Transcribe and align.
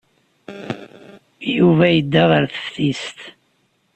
Yuba 1.55 1.85
yedda 1.89 2.23
ɣer 2.31 2.43
teftist. 2.53 3.19